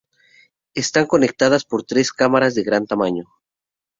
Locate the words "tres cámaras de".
1.83-2.63